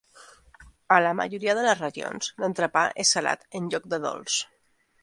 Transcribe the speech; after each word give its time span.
A 0.95 0.95
la 1.07 1.11
majoria 1.19 1.55
de 1.59 1.67
les 1.67 1.83
regions, 1.83 2.33
l'entrepà 2.45 2.87
és 3.05 3.17
salat 3.19 3.47
en 3.61 3.71
lloc 3.77 3.89
de 3.95 4.03
dolç. 4.09 4.43